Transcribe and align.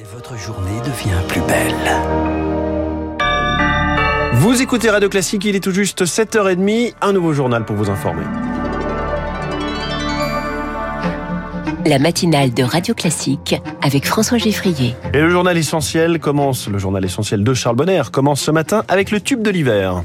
Et 0.00 0.04
votre 0.14 0.38
journée 0.38 0.78
devient 0.84 1.26
plus 1.26 1.40
belle. 1.40 1.74
Vous 4.34 4.62
écoutez 4.62 4.90
Radio 4.90 5.08
Classique, 5.08 5.44
il 5.44 5.56
est 5.56 5.60
tout 5.60 5.72
juste 5.72 6.04
7h30, 6.04 6.94
un 7.00 7.12
nouveau 7.12 7.32
journal 7.32 7.64
pour 7.64 7.74
vous 7.74 7.90
informer. 7.90 8.22
La 11.84 11.98
matinale 11.98 12.54
de 12.54 12.62
Radio 12.62 12.94
Classique 12.94 13.56
avec 13.82 14.06
François 14.06 14.38
Geffrier. 14.38 14.94
Et 15.14 15.20
le 15.20 15.30
journal 15.30 15.58
essentiel 15.58 16.20
commence, 16.20 16.68
le 16.68 16.78
journal 16.78 17.04
essentiel 17.04 17.42
de 17.42 17.52
Charles 17.52 17.74
Bonner 17.74 18.02
commence 18.12 18.40
ce 18.40 18.52
matin 18.52 18.84
avec 18.86 19.10
le 19.10 19.20
tube 19.20 19.42
de 19.42 19.50
l'hiver. 19.50 20.04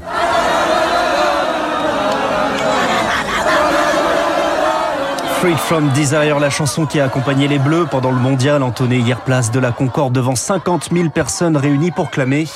Freed 5.44 5.58
from 5.58 5.90
Desire, 5.92 6.40
la 6.40 6.48
chanson 6.48 6.86
qui 6.86 7.00
a 7.00 7.04
accompagné 7.04 7.46
les 7.48 7.58
Bleus 7.58 7.84
pendant 7.84 8.10
le 8.10 8.16
mondial, 8.16 8.62
entonné 8.62 8.96
hier 8.96 9.20
place 9.20 9.50
de 9.50 9.60
la 9.60 9.72
Concorde 9.72 10.14
devant 10.14 10.36
50 10.36 10.88
000 10.90 11.10
personnes 11.10 11.58
réunies 11.58 11.90
pour 11.90 12.10
clamer. 12.10 12.46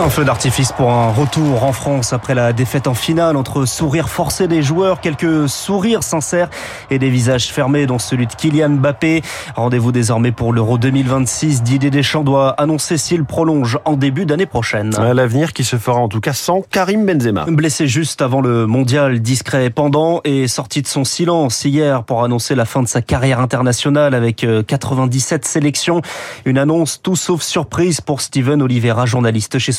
Un 0.00 0.10
feu 0.10 0.24
d'artifice 0.24 0.70
pour 0.70 0.92
un 0.92 1.10
retour 1.10 1.64
en 1.64 1.72
France 1.72 2.12
après 2.12 2.36
la 2.36 2.52
défaite 2.52 2.86
en 2.86 2.94
finale 2.94 3.36
entre 3.36 3.64
sourires 3.64 4.08
forcés 4.08 4.46
des 4.46 4.62
joueurs, 4.62 5.00
quelques 5.00 5.48
sourires 5.48 6.04
sincères 6.04 6.50
et 6.88 7.00
des 7.00 7.10
visages 7.10 7.48
fermés 7.48 7.86
dont 7.86 7.98
celui 7.98 8.28
de 8.28 8.32
Kylian 8.32 8.68
Mbappé. 8.68 9.22
Rendez-vous 9.56 9.90
désormais 9.90 10.30
pour 10.30 10.52
l'Euro 10.52 10.78
2026. 10.78 11.64
Didier 11.64 11.90
Deschamps 11.90 12.22
doit 12.22 12.50
annoncer 12.60 12.96
s'il 12.96 13.24
prolonge 13.24 13.80
en 13.84 13.94
début 13.94 14.24
d'année 14.24 14.46
prochaine. 14.46 14.90
L'avenir 14.90 15.52
qui 15.52 15.64
se 15.64 15.74
fera 15.74 15.98
en 15.98 16.08
tout 16.08 16.20
cas 16.20 16.32
sans 16.32 16.62
Karim 16.62 17.04
Benzema. 17.04 17.46
Blessé 17.48 17.88
juste 17.88 18.22
avant 18.22 18.40
le 18.40 18.66
mondial, 18.68 19.18
discret 19.18 19.64
et 19.64 19.70
pendant 19.70 20.20
et 20.22 20.46
sorti 20.46 20.80
de 20.80 20.86
son 20.86 21.02
silence 21.02 21.64
hier 21.64 22.04
pour 22.04 22.22
annoncer 22.22 22.54
la 22.54 22.66
fin 22.66 22.84
de 22.84 22.88
sa 22.88 23.02
carrière 23.02 23.40
internationale 23.40 24.14
avec 24.14 24.46
97 24.68 25.44
euh, 25.44 25.48
sélections. 25.48 26.02
Une 26.44 26.58
annonce 26.58 27.02
tout 27.02 27.16
sauf 27.16 27.42
surprise 27.42 28.00
pour 28.00 28.20
Steven 28.20 28.62
Oliveira, 28.62 29.04
journaliste 29.04 29.58
chez 29.58 29.72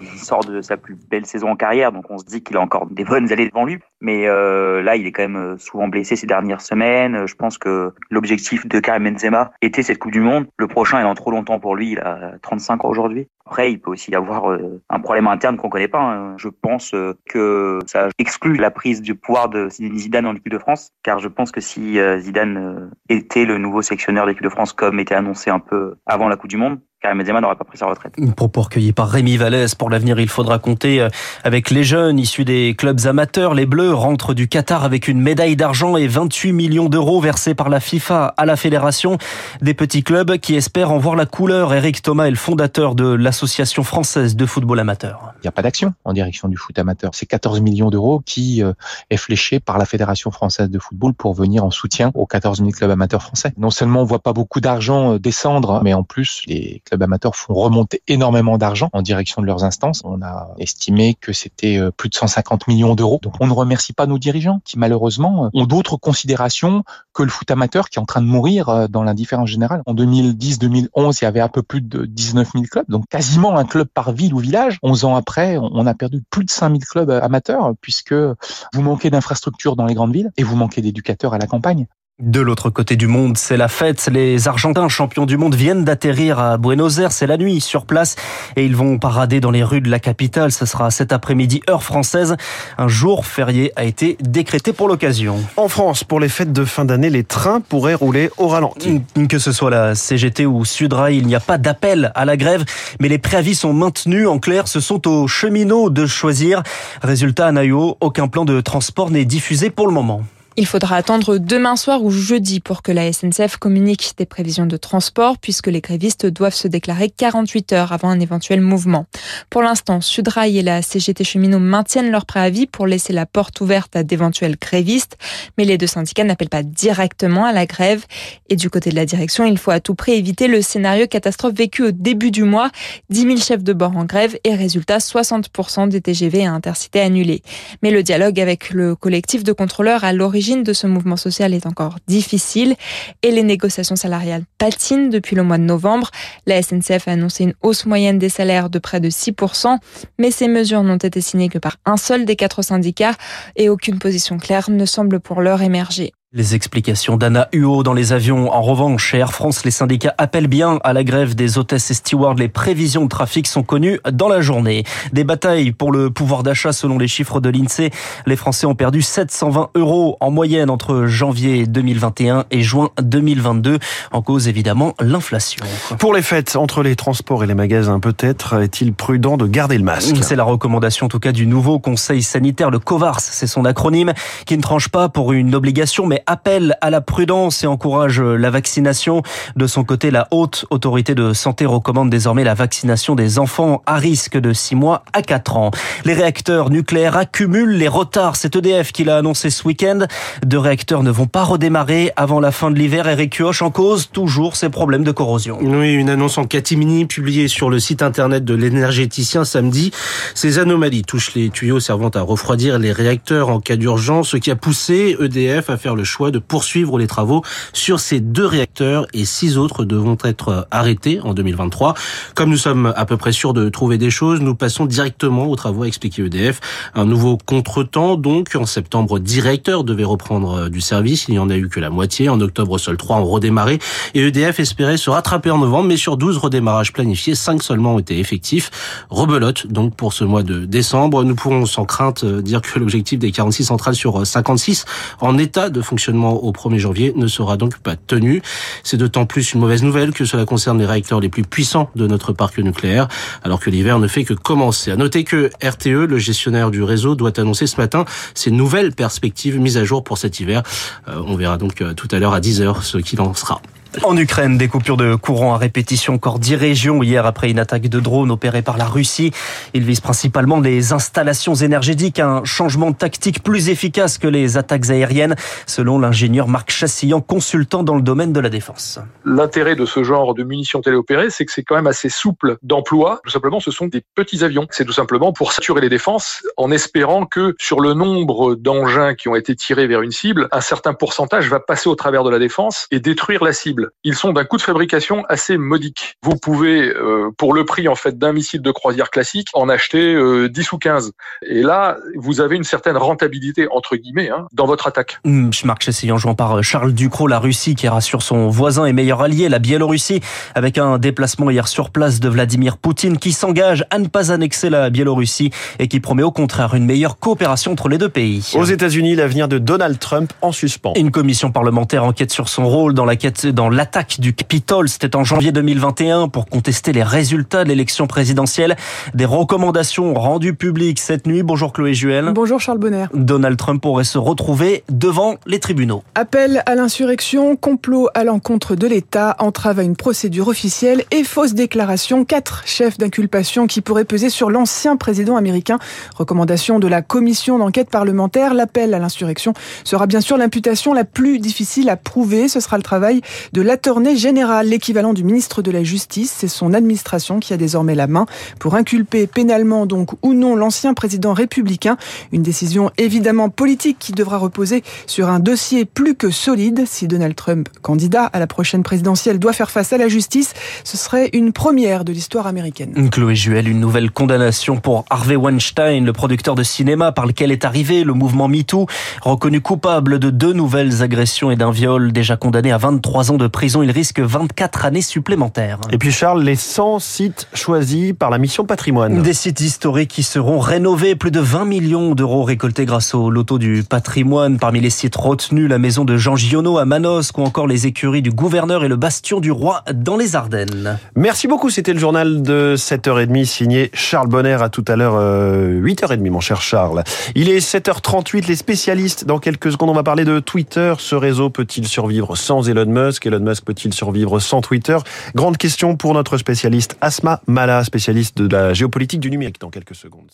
Il 0.00 0.18
sort 0.18 0.44
de 0.44 0.60
sa 0.60 0.76
plus 0.76 0.94
belle 0.94 1.26
saison 1.26 1.50
en 1.50 1.56
carrière, 1.56 1.92
donc 1.92 2.10
on 2.10 2.18
se 2.18 2.24
dit 2.24 2.42
qu'il 2.42 2.56
a 2.56 2.60
encore 2.60 2.86
des 2.86 3.04
bonnes 3.04 3.32
années 3.32 3.48
devant 3.48 3.64
lui. 3.64 3.78
Mais 4.00 4.28
euh, 4.28 4.82
là, 4.82 4.96
il 4.96 5.06
est 5.06 5.12
quand 5.12 5.22
même 5.22 5.36
euh, 5.36 5.56
souvent 5.56 5.88
blessé 5.88 6.14
ces 6.14 6.26
dernières 6.26 6.60
semaines. 6.60 7.26
Je 7.26 7.34
pense 7.34 7.56
que 7.56 7.94
l'objectif 8.10 8.66
de 8.66 8.78
Karim 8.80 9.04
Benzema 9.04 9.52
était 9.62 9.82
cette 9.82 9.98
Coupe 9.98 10.12
du 10.12 10.20
Monde. 10.20 10.46
Le 10.58 10.66
prochain 10.66 11.00
est 11.00 11.04
dans 11.04 11.14
trop 11.14 11.30
longtemps 11.30 11.58
pour 11.58 11.74
lui. 11.74 11.92
Il 11.92 12.00
a 12.00 12.32
35 12.42 12.84
ans 12.84 12.88
aujourd'hui. 12.88 13.28
Après, 13.46 13.72
il 13.72 13.80
peut 13.80 13.90
aussi 13.90 14.10
y 14.10 14.14
avoir 14.14 14.50
euh, 14.50 14.82
un 14.90 15.00
problème 15.00 15.26
interne 15.26 15.56
qu'on 15.56 15.70
connaît 15.70 15.88
pas. 15.88 16.00
Hein. 16.00 16.34
Je 16.36 16.48
pense 16.48 16.94
que 17.26 17.78
ça 17.86 18.08
exclut 18.18 18.56
la 18.56 18.70
prise 18.70 19.00
du 19.00 19.14
pouvoir 19.14 19.48
de 19.48 19.68
Zidane 19.70 20.26
en 20.26 20.32
l'équipe 20.32 20.52
de 20.52 20.58
France, 20.58 20.90
car 21.02 21.18
je 21.18 21.28
pense 21.28 21.50
que 21.50 21.60
si 21.60 21.98
Zidane 22.18 22.90
était 23.08 23.44
le 23.44 23.58
nouveau 23.58 23.82
sectionneur 23.82 24.24
de 24.24 24.30
l'équipe 24.30 24.44
de 24.44 24.48
France, 24.48 24.72
comme 24.72 24.98
était 24.98 25.14
annoncé 25.14 25.50
un 25.50 25.60
peu 25.60 25.96
avant 26.06 26.28
la 26.28 26.36
Coupe 26.36 26.50
du 26.50 26.56
Monde, 26.56 26.78
Karim 27.04 27.18
Benzema 27.18 27.42
n'aurait 27.42 27.54
pas 27.54 27.64
pris 27.64 27.76
sa 27.76 27.84
retraite. 27.84 28.14
Propos 28.34 28.62
recueillis 28.62 28.94
par 28.94 29.10
Rémi 29.10 29.36
Vallès. 29.36 29.74
Pour 29.74 29.90
l'avenir, 29.90 30.18
il 30.18 30.28
faudra 30.30 30.58
compter 30.58 31.02
euh, 31.02 31.10
avec 31.42 31.68
les 31.68 31.84
jeunes 31.84 32.18
issus 32.18 32.46
des 32.46 32.74
clubs 32.74 33.00
amateurs. 33.04 33.52
Les 33.52 33.66
Bleus 33.66 33.92
rentrent 33.92 34.32
du 34.32 34.48
Qatar 34.48 34.84
avec 34.84 35.06
une 35.06 35.20
médaille 35.20 35.54
d'argent 35.54 35.98
et 35.98 36.06
28 36.06 36.54
millions 36.54 36.88
d'euros 36.88 37.20
versés 37.20 37.54
par 37.54 37.68
la 37.68 37.78
FIFA 37.78 38.32
à 38.38 38.46
la 38.46 38.56
fédération. 38.56 39.18
Des 39.60 39.74
petits 39.74 40.02
clubs 40.02 40.38
qui 40.38 40.54
espèrent 40.54 40.92
en 40.92 40.96
voir 40.96 41.14
la 41.14 41.26
couleur. 41.26 41.74
Eric 41.74 42.00
Thomas 42.00 42.24
est 42.24 42.30
le 42.30 42.36
fondateur 42.36 42.94
de 42.94 43.06
l'Association 43.06 43.84
française 43.84 44.34
de 44.34 44.46
football 44.46 44.80
amateur. 44.80 45.34
Il 45.36 45.44
n'y 45.44 45.48
a 45.48 45.52
pas 45.52 45.60
d'action 45.60 45.92
en 46.06 46.14
direction 46.14 46.48
du 46.48 46.56
foot 46.56 46.78
amateur. 46.78 47.10
C'est 47.14 47.26
14 47.26 47.60
millions 47.60 47.90
d'euros 47.90 48.22
qui 48.24 48.62
euh, 48.62 48.72
est 49.10 49.18
fléché 49.18 49.60
par 49.60 49.76
la 49.76 49.84
Fédération 49.84 50.30
française 50.30 50.70
de 50.70 50.78
football 50.78 51.12
pour 51.12 51.34
venir 51.34 51.66
en 51.66 51.70
soutien 51.70 52.12
aux 52.14 52.24
14 52.24 52.60
000 52.60 52.70
clubs 52.70 52.90
amateurs 52.90 53.22
français. 53.22 53.52
Non 53.58 53.68
seulement 53.68 54.00
on 54.00 54.04
voit 54.04 54.20
pas 54.20 54.32
beaucoup 54.32 54.62
d'argent 54.62 55.12
euh, 55.12 55.18
descendre, 55.18 55.82
mais 55.84 55.92
en 55.92 56.02
plus 56.02 56.40
les 56.46 56.80
clubs 56.86 56.93
amateurs 57.02 57.36
font 57.36 57.54
remonter 57.54 58.02
énormément 58.08 58.58
d'argent 58.58 58.88
en 58.92 59.02
direction 59.02 59.42
de 59.42 59.46
leurs 59.46 59.64
instances. 59.64 60.02
On 60.04 60.22
a 60.22 60.54
estimé 60.58 61.14
que 61.20 61.32
c'était 61.32 61.78
euh, 61.78 61.90
plus 61.90 62.08
de 62.08 62.14
150 62.14 62.68
millions 62.68 62.94
d'euros. 62.94 63.20
Donc 63.22 63.34
on 63.40 63.46
ne 63.46 63.52
remercie 63.52 63.92
pas 63.92 64.06
nos 64.06 64.18
dirigeants 64.18 64.60
qui 64.64 64.78
malheureusement 64.78 65.50
ont 65.52 65.66
d'autres 65.66 65.96
considérations 65.96 66.84
que 67.12 67.22
le 67.22 67.28
foot 67.28 67.50
amateur 67.50 67.88
qui 67.88 67.98
est 67.98 68.02
en 68.02 68.06
train 68.06 68.20
de 68.20 68.26
mourir 68.26 68.88
dans 68.88 69.02
l'indifférence 69.02 69.48
générale. 69.48 69.82
En 69.86 69.94
2010-2011, 69.94 71.18
il 71.20 71.24
y 71.24 71.26
avait 71.26 71.40
un 71.40 71.48
peu 71.48 71.62
plus 71.62 71.80
de 71.80 72.06
19 72.06 72.52
000 72.52 72.64
clubs, 72.70 72.84
donc 72.88 73.06
quasiment 73.08 73.56
un 73.56 73.64
club 73.64 73.88
par 73.92 74.12
ville 74.12 74.34
ou 74.34 74.38
village. 74.38 74.78
11 74.82 75.04
ans 75.04 75.16
après, 75.16 75.56
on 75.58 75.86
a 75.86 75.94
perdu 75.94 76.22
plus 76.30 76.44
de 76.44 76.50
5 76.50 76.70
000 76.70 76.80
clubs 76.80 77.10
amateurs 77.10 77.72
puisque 77.80 78.14
vous 78.14 78.82
manquez 78.82 79.10
d'infrastructures 79.10 79.76
dans 79.76 79.86
les 79.86 79.94
grandes 79.94 80.12
villes 80.12 80.30
et 80.36 80.42
vous 80.42 80.56
manquez 80.56 80.80
d'éducateurs 80.80 81.34
à 81.34 81.38
la 81.38 81.46
campagne. 81.46 81.86
De 82.22 82.40
l'autre 82.40 82.70
côté 82.70 82.94
du 82.94 83.08
monde, 83.08 83.36
c'est 83.36 83.56
la 83.56 83.66
fête. 83.66 84.08
Les 84.12 84.46
Argentins 84.46 84.88
champions 84.88 85.26
du 85.26 85.36
monde 85.36 85.56
viennent 85.56 85.82
d'atterrir 85.82 86.38
à 86.38 86.58
Buenos 86.58 87.00
Aires. 87.00 87.10
C'est 87.10 87.26
la 87.26 87.36
nuit 87.36 87.60
sur 87.60 87.86
place 87.86 88.14
et 88.54 88.64
ils 88.64 88.76
vont 88.76 88.98
parader 88.98 89.40
dans 89.40 89.50
les 89.50 89.64
rues 89.64 89.80
de 89.80 89.90
la 89.90 89.98
capitale. 89.98 90.52
Ce 90.52 90.64
sera 90.64 90.92
cet 90.92 91.12
après-midi, 91.12 91.60
heure 91.68 91.82
française. 91.82 92.36
Un 92.78 92.86
jour 92.86 93.26
férié 93.26 93.72
a 93.74 93.82
été 93.82 94.16
décrété 94.20 94.72
pour 94.72 94.86
l'occasion. 94.86 95.40
En 95.56 95.66
France, 95.66 96.04
pour 96.04 96.20
les 96.20 96.28
fêtes 96.28 96.52
de 96.52 96.64
fin 96.64 96.84
d'année, 96.84 97.10
les 97.10 97.24
trains 97.24 97.60
pourraient 97.60 97.94
rouler 97.94 98.30
au 98.38 98.46
ralenti. 98.46 99.02
Mm, 99.16 99.26
que 99.26 99.40
ce 99.40 99.50
soit 99.50 99.70
la 99.70 99.96
CGT 99.96 100.46
ou 100.46 100.64
Sudrail, 100.64 101.16
il 101.16 101.26
n'y 101.26 101.34
a 101.34 101.40
pas 101.40 101.58
d'appel 101.58 102.12
à 102.14 102.24
la 102.24 102.36
grève, 102.36 102.64
mais 103.00 103.08
les 103.08 103.18
préavis 103.18 103.56
sont 103.56 103.72
maintenus. 103.72 104.28
En 104.28 104.38
clair, 104.38 104.68
ce 104.68 104.78
sont 104.78 105.08
aux 105.08 105.26
cheminots 105.26 105.90
de 105.90 106.06
choisir. 106.06 106.62
Résultat, 107.02 107.48
à 107.48 107.52
Naïo, 107.52 107.96
aucun 108.00 108.28
plan 108.28 108.44
de 108.44 108.60
transport 108.60 109.10
n'est 109.10 109.24
diffusé 109.24 109.68
pour 109.68 109.88
le 109.88 109.92
moment. 109.92 110.22
Il 110.56 110.66
faudra 110.66 110.94
attendre 110.94 111.38
demain 111.38 111.74
soir 111.74 112.04
ou 112.04 112.12
jeudi 112.12 112.60
pour 112.60 112.82
que 112.82 112.92
la 112.92 113.12
SNCF 113.12 113.56
communique 113.56 114.12
des 114.16 114.24
prévisions 114.24 114.66
de 114.66 114.76
transport 114.76 115.36
puisque 115.38 115.66
les 115.66 115.80
grévistes 115.80 116.26
doivent 116.26 116.54
se 116.54 116.68
déclarer 116.68 117.10
48 117.10 117.72
heures 117.72 117.92
avant 117.92 118.08
un 118.08 118.20
éventuel 118.20 118.60
mouvement. 118.60 119.06
Pour 119.50 119.62
l'instant, 119.62 120.00
Sudrail 120.00 120.56
et 120.56 120.62
la 120.62 120.80
CGT 120.80 121.24
cheminot 121.24 121.58
maintiennent 121.58 122.12
leur 122.12 122.24
préavis 122.24 122.68
pour 122.68 122.86
laisser 122.86 123.12
la 123.12 123.26
porte 123.26 123.60
ouverte 123.62 123.96
à 123.96 124.04
d'éventuels 124.04 124.54
grévistes, 124.56 125.16
mais 125.58 125.64
les 125.64 125.76
deux 125.76 125.88
syndicats 125.88 126.22
n'appellent 126.22 126.48
pas 126.48 126.62
directement 126.62 127.46
à 127.46 127.52
la 127.52 127.66
grève. 127.66 128.04
Et 128.48 128.54
du 128.54 128.70
côté 128.70 128.90
de 128.90 128.94
la 128.94 129.06
direction, 129.06 129.44
il 129.44 129.58
faut 129.58 129.72
à 129.72 129.80
tout 129.80 129.96
prix 129.96 130.12
éviter 130.12 130.46
le 130.46 130.62
scénario 130.62 131.08
catastrophe 131.08 131.54
vécu 131.54 131.82
au 131.82 131.90
début 131.90 132.30
du 132.30 132.44
mois. 132.44 132.70
10 133.10 133.22
000 133.22 133.36
chefs 133.38 133.64
de 133.64 133.72
bord 133.72 133.96
en 133.96 134.04
grève 134.04 134.38
et 134.44 134.54
résultat 134.54 134.98
60% 134.98 135.88
des 135.88 136.00
TGV 136.00 136.42
et 136.42 136.46
intercités 136.46 137.00
annulés. 137.00 137.42
Mais 137.82 137.90
le 137.90 138.04
dialogue 138.04 138.38
avec 138.38 138.70
le 138.70 138.94
collectif 138.94 139.42
de 139.42 139.52
contrôleurs 139.52 140.04
à 140.04 140.12
l'origine 140.12 140.43
de 140.52 140.72
ce 140.72 140.86
mouvement 140.86 141.16
social 141.16 141.54
est 141.54 141.66
encore 141.66 141.96
difficile 142.06 142.76
et 143.22 143.30
les 143.30 143.42
négociations 143.42 143.96
salariales 143.96 144.44
patinent 144.58 145.08
depuis 145.08 145.36
le 145.36 145.42
mois 145.42 145.56
de 145.56 145.62
novembre. 145.62 146.10
La 146.46 146.60
SNCF 146.60 147.08
a 147.08 147.12
annoncé 147.12 147.44
une 147.44 147.54
hausse 147.62 147.86
moyenne 147.86 148.18
des 148.18 148.28
salaires 148.28 148.68
de 148.68 148.78
près 148.78 149.00
de 149.00 149.08
6%, 149.08 149.78
mais 150.18 150.30
ces 150.30 150.48
mesures 150.48 150.82
n'ont 150.82 150.96
été 150.96 151.20
signées 151.20 151.48
que 151.48 151.58
par 151.58 151.76
un 151.86 151.96
seul 151.96 152.26
des 152.26 152.36
quatre 152.36 152.62
syndicats 152.62 153.14
et 153.56 153.68
aucune 153.70 153.98
position 153.98 154.36
claire 154.36 154.70
ne 154.70 154.84
semble 154.84 155.18
pour 155.18 155.40
l'heure 155.40 155.62
émerger. 155.62 156.12
Les 156.36 156.56
explications 156.56 157.16
d'Anna 157.16 157.48
Huot 157.52 157.84
dans 157.84 157.92
les 157.92 158.12
avions. 158.12 158.52
En 158.52 158.60
revanche, 158.60 159.10
chez 159.10 159.18
Air 159.18 159.32
France, 159.32 159.64
les 159.64 159.70
syndicats 159.70 160.16
appellent 160.18 160.48
bien 160.48 160.80
à 160.82 160.92
la 160.92 161.04
grève 161.04 161.36
des 161.36 161.58
hôtesses 161.58 161.92
et 161.92 161.94
stewards. 161.94 162.34
Les 162.34 162.48
prévisions 162.48 163.04
de 163.04 163.08
trafic 163.08 163.46
sont 163.46 163.62
connues 163.62 164.00
dans 164.10 164.26
la 164.26 164.40
journée. 164.40 164.82
Des 165.12 165.22
batailles 165.22 165.70
pour 165.70 165.92
le 165.92 166.10
pouvoir 166.10 166.42
d'achat 166.42 166.72
selon 166.72 166.98
les 166.98 167.06
chiffres 167.06 167.38
de 167.38 167.50
l'INSEE. 167.50 167.90
Les 168.26 168.34
Français 168.34 168.66
ont 168.66 168.74
perdu 168.74 169.00
720 169.00 169.70
euros 169.76 170.16
en 170.18 170.32
moyenne 170.32 170.70
entre 170.70 171.06
janvier 171.06 171.68
2021 171.68 172.46
et 172.50 172.62
juin 172.62 172.90
2022. 173.00 173.78
En 174.10 174.20
cause, 174.20 174.48
évidemment, 174.48 174.94
l'inflation. 174.98 175.64
Pour 176.00 176.14
les 176.14 176.22
fêtes, 176.22 176.56
entre 176.56 176.82
les 176.82 176.96
transports 176.96 177.44
et 177.44 177.46
les 177.46 177.54
magasins, 177.54 178.00
peut-être 178.00 178.60
est-il 178.60 178.92
prudent 178.92 179.36
de 179.36 179.46
garder 179.46 179.78
le 179.78 179.84
masque 179.84 180.16
C'est 180.22 180.34
la 180.34 180.42
recommandation, 180.42 181.06
en 181.06 181.10
tout 181.10 181.20
cas, 181.20 181.30
du 181.30 181.46
nouveau 181.46 181.78
conseil 181.78 182.24
sanitaire, 182.24 182.72
le 182.72 182.80
COVARS. 182.80 183.20
C'est 183.20 183.46
son 183.46 183.64
acronyme, 183.64 184.12
qui 184.46 184.56
ne 184.56 184.62
tranche 184.62 184.88
pas 184.88 185.08
pour 185.08 185.30
une 185.30 185.54
obligation, 185.54 186.06
mais 186.06 186.23
appelle 186.26 186.76
à 186.80 186.90
la 186.90 187.00
prudence 187.00 187.64
et 187.64 187.66
encourage 187.66 188.20
la 188.20 188.50
vaccination. 188.50 189.22
De 189.56 189.66
son 189.66 189.84
côté, 189.84 190.10
la 190.10 190.28
haute 190.30 190.66
autorité 190.70 191.14
de 191.14 191.32
santé 191.32 191.66
recommande 191.66 192.10
désormais 192.10 192.44
la 192.44 192.54
vaccination 192.54 193.14
des 193.14 193.38
enfants 193.38 193.82
à 193.86 193.96
risque 193.96 194.38
de 194.38 194.52
6 194.52 194.74
mois 194.74 195.04
à 195.12 195.22
4 195.22 195.56
ans. 195.56 195.70
Les 196.04 196.14
réacteurs 196.14 196.70
nucléaires 196.70 197.16
accumulent 197.16 197.76
les 197.76 197.88
retards. 197.88 198.36
C'est 198.36 198.56
EDF 198.56 198.92
qui 198.92 199.04
l'a 199.04 199.18
annoncé 199.18 199.50
ce 199.50 199.66
week-end. 199.66 200.00
Deux 200.44 200.58
réacteurs 200.58 201.02
ne 201.02 201.10
vont 201.10 201.26
pas 201.26 201.44
redémarrer 201.44 202.12
avant 202.16 202.40
la 202.40 202.52
fin 202.52 202.70
de 202.70 202.78
l'hiver. 202.78 203.06
Eric 203.06 203.36
Kioch 203.36 203.62
en 203.62 203.70
cause 203.70 204.10
toujours 204.10 204.56
ces 204.56 204.68
problèmes 204.68 205.04
de 205.04 205.12
corrosion. 205.12 205.58
Oui, 205.60 205.92
une 205.92 206.10
annonce 206.10 206.38
en 206.38 206.44
catimini 206.44 207.06
publiée 207.06 207.48
sur 207.48 207.70
le 207.70 207.78
site 207.78 208.02
internet 208.02 208.44
de 208.44 208.54
l'énergéticien 208.54 209.44
samedi. 209.44 209.90
Ces 210.34 210.58
anomalies 210.58 211.02
touchent 211.02 211.34
les 211.34 211.50
tuyaux 211.50 211.80
servant 211.80 212.10
à 212.10 212.20
refroidir 212.20 212.78
les 212.78 212.92
réacteurs 212.92 213.48
en 213.48 213.60
cas 213.60 213.76
d'urgence, 213.76 214.30
ce 214.30 214.36
qui 214.36 214.50
a 214.50 214.56
poussé 214.56 215.16
EDF 215.20 215.70
à 215.70 215.76
faire 215.76 215.94
le 215.94 216.04
choix 216.04 216.13
choix 216.14 216.30
de 216.30 216.38
poursuivre 216.38 216.96
les 216.96 217.08
travaux 217.08 217.42
sur 217.72 217.98
ces 217.98 218.20
deux 218.20 218.46
réacteurs 218.46 219.06
et 219.14 219.24
six 219.24 219.58
autres 219.58 219.84
devront 219.84 220.16
être 220.22 220.68
arrêtés 220.70 221.18
en 221.20 221.34
2023. 221.34 221.94
Comme 222.36 222.50
nous 222.50 222.56
sommes 222.56 222.92
à 222.94 223.04
peu 223.04 223.16
près 223.16 223.32
sûrs 223.32 223.52
de 223.52 223.68
trouver 223.68 223.98
des 223.98 224.10
choses, 224.10 224.40
nous 224.40 224.54
passons 224.54 224.86
directement 224.86 225.46
aux 225.46 225.56
travaux, 225.56 225.82
a 225.82 225.88
expliqué 225.88 226.22
EDF. 226.22 226.60
Un 226.94 227.04
nouveau 227.04 227.36
contretemps, 227.36 228.16
donc, 228.16 228.54
en 228.54 228.64
septembre, 228.64 229.18
directeur 229.18 229.82
devait 229.82 230.04
reprendre 230.04 230.68
du 230.68 230.80
service. 230.80 231.26
Il 231.26 231.32
n'y 231.32 231.40
en 231.40 231.50
a 231.50 231.56
eu 231.56 231.68
que 231.68 231.80
la 231.80 231.90
moitié. 231.90 232.28
En 232.28 232.40
octobre, 232.40 232.78
seuls 232.78 232.96
trois 232.96 233.16
ont 233.16 233.24
redémarré. 233.24 233.80
Et 234.14 234.20
EDF 234.20 234.60
espérait 234.60 234.96
se 234.96 235.10
rattraper 235.10 235.50
en 235.50 235.58
novembre, 235.58 235.88
mais 235.88 235.96
sur 235.96 236.16
12 236.16 236.38
redémarrages 236.38 236.92
planifiés, 236.92 237.34
5 237.34 237.60
seulement 237.60 237.96
ont 237.96 237.98
été 237.98 238.20
effectifs. 238.20 238.70
Rebelote, 239.10 239.66
donc, 239.66 239.96
pour 239.96 240.12
ce 240.12 240.22
mois 240.22 240.44
de 240.44 240.64
décembre. 240.64 241.24
Nous 241.24 241.34
pourrons 241.34 241.66
sans 241.66 241.84
crainte 241.84 242.24
dire 242.24 242.62
que 242.62 242.78
l'objectif 242.78 243.18
des 243.18 243.32
46 243.32 243.64
centrales 243.64 243.96
sur 243.96 244.24
56 244.24 244.84
en 245.20 245.38
état 245.38 245.70
de 245.70 245.80
fonctionnement 245.80 245.93
au 245.98 246.52
1er 246.52 246.78
janvier 246.78 247.12
ne 247.16 247.26
sera 247.26 247.56
donc 247.56 247.78
pas 247.78 247.96
tenu. 247.96 248.42
C'est 248.82 248.96
d'autant 248.96 249.26
plus 249.26 249.52
une 249.52 249.60
mauvaise 249.60 249.82
nouvelle 249.82 250.12
que 250.12 250.24
cela 250.24 250.44
concerne 250.44 250.78
les 250.78 250.86
réacteurs 250.86 251.20
les 251.20 251.28
plus 251.28 251.42
puissants 251.42 251.90
de 251.94 252.06
notre 252.06 252.32
parc 252.32 252.58
nucléaire, 252.58 253.08
alors 253.42 253.60
que 253.60 253.70
l'hiver 253.70 253.98
ne 253.98 254.08
fait 254.08 254.24
que 254.24 254.34
commencer. 254.34 254.90
À 254.90 254.96
noter 254.96 255.24
que 255.24 255.50
RTE, 255.62 256.06
le 256.08 256.18
gestionnaire 256.18 256.70
du 256.70 256.82
réseau, 256.82 257.14
doit 257.14 257.38
annoncer 257.38 257.66
ce 257.66 257.76
matin 257.76 258.04
ses 258.34 258.50
nouvelles 258.50 258.92
perspectives 258.92 259.58
mises 259.58 259.76
à 259.76 259.84
jour 259.84 260.04
pour 260.04 260.18
cet 260.18 260.40
hiver. 260.40 260.62
Euh, 261.08 261.20
on 261.26 261.36
verra 261.36 261.58
donc 261.58 261.80
euh, 261.80 261.94
tout 261.94 262.08
à 262.10 262.18
l'heure 262.18 262.34
à 262.34 262.40
10h 262.40 262.82
ce 262.82 262.98
qu'il 262.98 263.20
en 263.20 263.34
sera. 263.34 263.60
En 264.02 264.16
Ukraine, 264.16 264.58
des 264.58 264.66
coupures 264.66 264.96
de 264.96 265.14
courant 265.14 265.54
à 265.54 265.56
répétition 265.56 266.14
encore 266.14 266.38
10 266.38 266.56
régions 266.56 267.02
hier 267.02 267.26
après 267.26 267.50
une 267.50 267.60
attaque 267.60 267.88
de 267.88 268.00
drone 268.00 268.30
opérée 268.30 268.62
par 268.62 268.76
la 268.76 268.86
Russie. 268.86 269.30
Il 269.72 269.84
vise 269.84 270.00
principalement 270.00 270.58
les 270.58 270.92
installations 270.92 271.54
énergétiques, 271.54 272.18
un 272.18 272.44
changement 272.44 272.92
tactique 272.92 273.42
plus 273.42 273.68
efficace 273.68 274.18
que 274.18 274.26
les 274.26 274.56
attaques 274.56 274.90
aériennes, 274.90 275.36
selon 275.66 275.98
l'ingénieur 275.98 276.48
Marc 276.48 276.70
Chassillan, 276.70 277.20
consultant 277.20 277.84
dans 277.84 277.94
le 277.94 278.02
domaine 278.02 278.32
de 278.32 278.40
la 278.40 278.50
défense. 278.50 278.98
L'intérêt 279.24 279.76
de 279.76 279.86
ce 279.86 280.02
genre 280.02 280.34
de 280.34 280.42
munitions 280.42 280.80
téléopérées, 280.80 281.30
c'est 281.30 281.44
que 281.44 281.52
c'est 281.52 281.62
quand 281.62 281.76
même 281.76 281.86
assez 281.86 282.08
souple 282.08 282.56
d'emploi. 282.62 283.20
Tout 283.24 283.30
simplement, 283.30 283.60
ce 283.60 283.70
sont 283.70 283.86
des 283.86 284.02
petits 284.14 284.42
avions. 284.42 284.66
C'est 284.70 284.84
tout 284.84 284.92
simplement 284.92 285.32
pour 285.32 285.52
saturer 285.52 285.80
les 285.80 285.88
défenses 285.88 286.42
en 286.56 286.70
espérant 286.72 287.26
que 287.26 287.54
sur 287.58 287.80
le 287.80 287.94
nombre 287.94 288.56
d'engins 288.56 289.14
qui 289.14 289.28
ont 289.28 289.36
été 289.36 289.54
tirés 289.54 289.86
vers 289.86 290.02
une 290.02 290.10
cible, 290.10 290.48
un 290.50 290.60
certain 290.60 290.94
pourcentage 290.94 291.48
va 291.48 291.60
passer 291.60 291.88
au 291.88 291.94
travers 291.94 292.24
de 292.24 292.30
la 292.30 292.38
défense 292.38 292.86
et 292.90 292.98
détruire 292.98 293.44
la 293.44 293.52
cible. 293.52 293.83
Ils 294.04 294.14
sont 294.14 294.32
d'un 294.32 294.44
coût 294.44 294.56
de 294.56 294.62
fabrication 294.62 295.24
assez 295.28 295.56
modique. 295.56 296.16
Vous 296.22 296.36
pouvez, 296.36 296.88
euh, 296.88 297.30
pour 297.36 297.52
le 297.52 297.64
prix 297.64 297.88
en 297.88 297.94
fait 297.94 298.18
d'un 298.18 298.32
missile 298.32 298.62
de 298.62 298.70
croisière 298.70 299.10
classique, 299.10 299.48
en 299.54 299.68
acheter 299.68 300.14
euh, 300.14 300.48
10 300.48 300.72
ou 300.72 300.78
15. 300.78 301.12
Et 301.46 301.62
là, 301.62 301.96
vous 302.16 302.40
avez 302.40 302.56
une 302.56 302.64
certaine 302.64 302.96
rentabilité 302.96 303.66
entre 303.70 303.96
guillemets 303.96 304.30
hein, 304.30 304.46
dans 304.52 304.66
votre 304.66 304.86
attaque. 304.86 305.18
Mmh, 305.24 305.50
Marc 305.64 305.82
Chessillan, 305.82 306.18
jouant 306.18 306.34
par 306.34 306.62
Charles 306.62 306.92
Ducrot, 306.92 307.26
la 307.26 307.38
Russie 307.38 307.74
qui 307.74 307.88
rassure 307.88 308.22
son 308.22 308.48
voisin 308.48 308.86
et 308.86 308.92
meilleur 308.92 309.22
allié, 309.22 309.48
la 309.48 309.58
Biélorussie, 309.58 310.20
avec 310.54 310.78
un 310.78 310.98
déplacement 310.98 311.50
hier 311.50 311.68
sur 311.68 311.90
place 311.90 312.20
de 312.20 312.28
Vladimir 312.28 312.78
Poutine 312.78 313.18
qui 313.18 313.32
s'engage 313.32 313.84
à 313.90 313.98
ne 313.98 314.08
pas 314.08 314.32
annexer 314.32 314.70
la 314.70 314.90
Biélorussie 314.90 315.50
et 315.78 315.88
qui 315.88 316.00
promet 316.00 316.22
au 316.22 316.30
contraire 316.30 316.74
une 316.74 316.84
meilleure 316.84 317.18
coopération 317.18 317.72
entre 317.72 317.88
les 317.88 317.98
deux 317.98 318.08
pays. 318.08 318.52
Aux 318.54 318.64
États-Unis, 318.64 319.14
l'avenir 319.14 319.48
de 319.48 319.58
Donald 319.58 319.98
Trump 319.98 320.32
en 320.42 320.52
suspens. 320.52 320.92
Une 320.96 321.10
commission 321.10 321.50
parlementaire 321.50 322.04
enquête 322.04 322.30
sur 322.30 322.48
son 322.48 322.68
rôle 322.68 322.94
dans 322.94 323.04
la 323.04 323.16
quête 323.16 323.46
dans 323.46 323.68
l'attaque 323.74 324.20
du 324.20 324.32
Capitole. 324.32 324.88
C'était 324.88 325.16
en 325.16 325.24
janvier 325.24 325.52
2021 325.52 326.28
pour 326.28 326.46
contester 326.46 326.92
les 326.92 327.02
résultats 327.02 327.64
de 327.64 327.68
l'élection 327.68 328.06
présidentielle. 328.06 328.76
Des 329.14 329.24
recommandations 329.24 330.14
rendues 330.14 330.54
publiques 330.54 331.00
cette 331.00 331.26
nuit. 331.26 331.42
Bonjour 331.42 331.72
Chloé 331.72 331.92
Juel. 331.92 332.30
Bonjour 332.32 332.60
Charles 332.60 332.78
Bonner. 332.78 333.06
Donald 333.12 333.56
Trump 333.56 333.82
pourrait 333.82 334.04
se 334.04 334.16
retrouver 334.16 334.84
devant 334.88 335.34
les 335.46 335.58
tribunaux. 335.58 336.04
Appel 336.14 336.62
à 336.66 336.74
l'insurrection, 336.76 337.56
complot 337.56 338.08
à 338.14 338.24
l'encontre 338.24 338.76
de 338.76 338.86
l'État, 338.86 339.36
entrave 339.40 339.80
à 339.80 339.82
une 339.82 339.96
procédure 339.96 340.48
officielle 340.48 341.04
et 341.10 341.24
fausse 341.24 341.54
déclaration. 341.54 342.24
Quatre 342.24 342.62
chefs 342.66 342.96
d'inculpation 342.96 343.66
qui 343.66 343.80
pourraient 343.80 344.04
peser 344.04 344.30
sur 344.30 344.50
l'ancien 344.50 344.96
président 344.96 345.36
américain. 345.36 345.78
Recommandation 346.16 346.78
de 346.78 346.86
la 346.86 347.02
commission 347.02 347.58
d'enquête 347.58 347.90
parlementaire. 347.90 348.54
L'appel 348.54 348.94
à 348.94 349.00
l'insurrection 349.00 349.52
sera 349.82 350.06
bien 350.06 350.20
sûr 350.20 350.36
l'imputation 350.36 350.94
la 350.94 351.04
plus 351.04 351.40
difficile 351.40 351.88
à 351.88 351.96
prouver. 351.96 352.48
Ce 352.48 352.60
sera 352.60 352.76
le 352.76 352.84
travail 352.84 353.20
de 353.52 353.63
l'attorney 353.64 354.16
général, 354.16 354.68
l'équivalent 354.68 355.14
du 355.14 355.24
ministre 355.24 355.62
de 355.62 355.70
la 355.70 355.82
Justice. 355.82 356.32
C'est 356.36 356.48
son 356.48 356.74
administration 356.74 357.40
qui 357.40 357.52
a 357.52 357.56
désormais 357.56 357.94
la 357.94 358.06
main 358.06 358.26
pour 358.60 358.74
inculper 358.74 359.26
pénalement 359.26 359.86
donc 359.86 360.10
ou 360.22 360.34
non 360.34 360.54
l'ancien 360.54 360.94
président 360.94 361.32
républicain. 361.32 361.96
Une 362.32 362.42
décision 362.42 362.90
évidemment 362.98 363.48
politique 363.48 363.96
qui 363.98 364.12
devra 364.12 364.36
reposer 364.36 364.84
sur 365.06 365.28
un 365.28 365.40
dossier 365.40 365.84
plus 365.84 366.14
que 366.14 366.30
solide. 366.30 366.84
Si 366.86 367.08
Donald 367.08 367.34
Trump, 367.34 367.68
candidat 367.82 368.26
à 368.26 368.38
la 368.38 368.46
prochaine 368.46 368.82
présidentielle, 368.82 369.38
doit 369.38 369.52
faire 369.52 369.70
face 369.70 369.92
à 369.92 369.98
la 369.98 370.08
justice, 370.08 370.52
ce 370.84 370.96
serait 370.96 371.30
une 371.32 371.52
première 371.52 372.04
de 372.04 372.12
l'histoire 372.12 372.46
américaine. 372.46 373.10
Chloé 373.10 373.34
Juel, 373.34 373.68
une 373.68 373.80
nouvelle 373.80 374.10
condamnation 374.10 374.76
pour 374.76 375.04
Harvey 375.10 375.36
Weinstein, 375.36 376.04
le 376.04 376.12
producteur 376.12 376.54
de 376.54 376.62
cinéma 376.62 377.12
par 377.12 377.26
lequel 377.26 377.50
est 377.50 377.64
arrivé 377.64 378.04
le 378.04 378.12
mouvement 378.12 378.48
MeToo, 378.48 378.86
reconnu 379.22 379.60
coupable 379.60 380.18
de 380.18 380.30
deux 380.30 380.52
nouvelles 380.52 381.02
agressions 381.02 381.50
et 381.50 381.56
d'un 381.56 381.70
viol, 381.70 382.12
déjà 382.12 382.36
condamné 382.36 382.72
à 382.72 382.78
23 382.78 383.32
ans 383.32 383.36
de 383.36 383.43
prison. 383.48 383.82
Il 383.82 383.90
risque 383.90 384.20
24 384.20 384.84
années 384.84 385.02
supplémentaires. 385.02 385.78
Et 385.90 385.98
puis 385.98 386.12
Charles, 386.12 386.42
les 386.42 386.56
100 386.56 386.98
sites 386.98 387.48
choisis 387.54 388.12
par 388.12 388.30
la 388.30 388.38
mission 388.38 388.64
patrimoine. 388.64 389.22
Des 389.22 389.34
sites 389.34 389.60
historiques 389.60 390.10
qui 390.10 390.22
seront 390.22 390.58
rénovés. 390.58 391.14
Plus 391.14 391.30
de 391.30 391.40
20 391.40 391.64
millions 391.64 392.14
d'euros 392.14 392.42
récoltés 392.42 392.84
grâce 392.84 393.14
au 393.14 393.30
loto 393.30 393.58
du 393.58 393.82
patrimoine. 393.82 394.58
Parmi 394.58 394.80
les 394.80 394.90
sites 394.90 395.16
retenus, 395.16 395.68
la 395.68 395.78
maison 395.78 396.04
de 396.04 396.16
Jean 396.16 396.36
Giono 396.36 396.78
à 396.78 396.84
Manosque 396.84 397.38
ou 397.38 397.42
encore 397.42 397.66
les 397.66 397.86
écuries 397.86 398.22
du 398.22 398.30
gouverneur 398.30 398.84
et 398.84 398.88
le 398.88 398.96
bastion 398.96 399.40
du 399.40 399.50
roi 399.50 399.82
dans 399.94 400.16
les 400.16 400.36
Ardennes. 400.36 400.98
Merci 401.16 401.48
beaucoup. 401.48 401.70
C'était 401.70 401.92
le 401.92 401.98
journal 401.98 402.42
de 402.42 402.74
7h30 402.76 403.44
signé 403.44 403.90
Charles 403.92 404.28
Bonner. 404.28 404.58
À 404.60 404.68
tout 404.68 404.84
à 404.88 404.96
l'heure, 404.96 405.14
8h30, 405.14 406.30
mon 406.30 406.40
cher 406.40 406.60
Charles. 406.60 407.04
Il 407.34 407.48
est 407.48 407.58
7h38. 407.58 408.46
Les 408.46 408.56
spécialistes, 408.56 409.24
dans 409.24 409.38
quelques 409.38 409.72
secondes, 409.72 409.90
on 409.90 409.94
va 409.94 410.02
parler 410.02 410.24
de 410.24 410.40
Twitter. 410.40 410.94
Ce 410.98 411.14
réseau 411.14 411.50
peut-il 411.50 411.86
survivre 411.86 412.36
sans 412.36 412.68
Elon 412.68 412.86
Musk? 412.86 413.26
Elon 413.34 413.44
Musk 413.44 413.64
peut-il 413.64 413.92
survivre 413.92 414.38
sans 414.38 414.60
Twitter? 414.60 414.96
Grande 415.34 415.56
question 415.56 415.96
pour 415.96 416.14
notre 416.14 416.38
spécialiste 416.38 416.96
Asma 417.00 417.40
Mala, 417.46 417.84
spécialiste 417.84 418.38
de 418.38 418.54
la 418.54 418.74
géopolitique 418.74 419.20
du 419.20 419.30
numérique 419.30 419.60
dans 419.60 419.70
quelques 419.70 419.94
secondes. 419.94 420.30